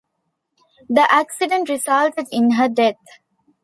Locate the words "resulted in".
1.69-2.53